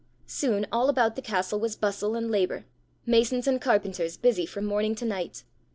Soon 0.25 0.65
all 0.71 0.89
about 0.89 1.15
the 1.15 1.21
castle 1.21 1.59
was 1.59 1.75
bustle 1.75 2.15
and 2.15 2.31
labour 2.31 2.65
masons 3.05 3.45
and 3.45 3.61
carpenters 3.61 4.17
busy 4.17 4.47
from 4.47 4.65
morning 4.65 4.95
to 4.95 5.05
night. 5.05 5.43